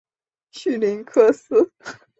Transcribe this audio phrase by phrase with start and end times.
[0.49, 1.71] 绪林克斯。